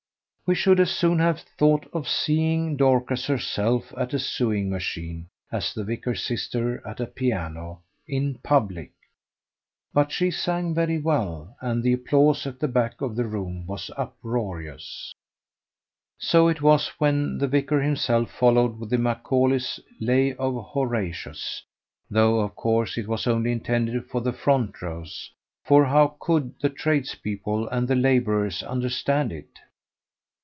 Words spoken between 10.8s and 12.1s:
well, and the